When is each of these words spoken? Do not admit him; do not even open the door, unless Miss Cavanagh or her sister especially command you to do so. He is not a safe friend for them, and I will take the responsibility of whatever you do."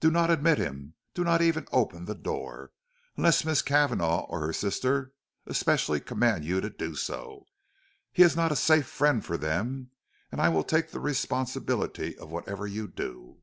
Do 0.00 0.10
not 0.10 0.28
admit 0.28 0.58
him; 0.58 0.96
do 1.14 1.24
not 1.24 1.40
even 1.40 1.66
open 1.72 2.04
the 2.04 2.14
door, 2.14 2.72
unless 3.16 3.42
Miss 3.46 3.62
Cavanagh 3.62 4.24
or 4.28 4.40
her 4.42 4.52
sister 4.52 5.14
especially 5.46 5.98
command 5.98 6.44
you 6.44 6.60
to 6.60 6.68
do 6.68 6.94
so. 6.94 7.46
He 8.12 8.22
is 8.22 8.36
not 8.36 8.52
a 8.52 8.54
safe 8.54 8.86
friend 8.86 9.24
for 9.24 9.38
them, 9.38 9.90
and 10.30 10.42
I 10.42 10.50
will 10.50 10.62
take 10.64 10.90
the 10.90 11.00
responsibility 11.00 12.18
of 12.18 12.30
whatever 12.30 12.66
you 12.66 12.86
do." 12.86 13.38